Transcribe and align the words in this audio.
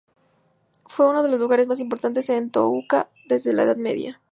Fue 0.87 1.07
uno 1.07 1.21
de 1.21 1.29
los 1.29 1.39
lugares 1.39 1.67
más 1.67 1.79
importantes 1.79 2.27
en 2.31 2.49
Tohoku 2.49 3.03
desde 3.27 3.53
la 3.53 3.61
Edad 3.65 3.77
Media. 3.77 4.19